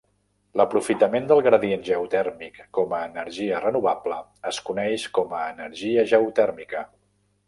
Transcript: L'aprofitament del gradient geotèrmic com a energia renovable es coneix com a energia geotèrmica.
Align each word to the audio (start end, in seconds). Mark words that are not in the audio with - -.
L'aprofitament 0.59 1.27
del 1.31 1.41
gradient 1.47 1.83
geotèrmic 1.89 2.57
com 2.77 2.95
a 2.99 3.01
energia 3.09 3.59
renovable 3.65 4.17
es 4.53 4.61
coneix 4.71 5.05
com 5.19 5.37
a 5.41 5.43
energia 5.51 6.07
geotèrmica. 6.13 6.83